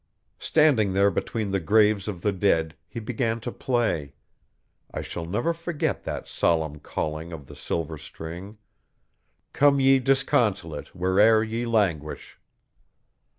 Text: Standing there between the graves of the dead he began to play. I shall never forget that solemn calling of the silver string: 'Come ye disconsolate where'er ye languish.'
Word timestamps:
Standing 0.39 0.93
there 0.93 1.11
between 1.11 1.51
the 1.51 1.59
graves 1.59 2.07
of 2.07 2.21
the 2.21 2.31
dead 2.31 2.73
he 2.87 2.99
began 2.99 3.39
to 3.41 3.51
play. 3.51 4.15
I 4.89 5.03
shall 5.03 5.27
never 5.27 5.53
forget 5.53 6.05
that 6.05 6.27
solemn 6.27 6.79
calling 6.79 7.31
of 7.31 7.45
the 7.45 7.55
silver 7.55 7.99
string: 7.99 8.57
'Come 9.53 9.79
ye 9.79 9.99
disconsolate 9.99 10.95
where'er 10.95 11.43
ye 11.43 11.67
languish.' 11.67 12.39